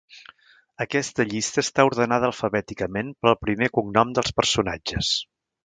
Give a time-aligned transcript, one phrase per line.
[0.85, 5.15] Aquesta llista està ordenada alfabèticament pel primer cognom dels personatges.